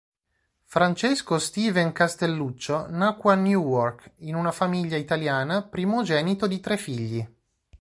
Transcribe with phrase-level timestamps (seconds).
[0.63, 7.33] Francesco Stephen Castelluccio nacque a Newark in una famiglia italiana, primogenito di tre figli.